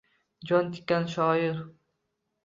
Jon 0.51 0.71
tikkan 0.77 1.05
shoir 1.13 1.59